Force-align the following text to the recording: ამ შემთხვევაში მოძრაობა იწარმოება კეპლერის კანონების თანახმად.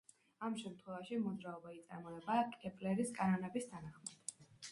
ამ 0.45 0.53
შემთხვევაში 0.61 1.17
მოძრაობა 1.25 1.73
იწარმოება 1.75 2.39
კეპლერის 2.55 3.13
კანონების 3.19 3.71
თანახმად. 3.75 4.17